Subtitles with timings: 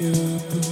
[0.00, 0.65] you.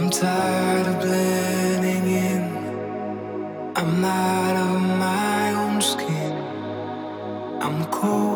[0.00, 2.42] I'm tired of blending in.
[3.76, 4.00] I'm
[4.56, 6.32] of my own skin.
[7.60, 8.29] I'm cold.